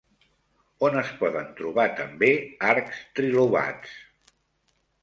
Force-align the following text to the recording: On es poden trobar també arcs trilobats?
On 0.87 0.95
es 1.01 1.11
poden 1.19 1.51
trobar 1.61 1.85
també 2.01 2.33
arcs 2.71 3.07
trilobats? 3.21 3.97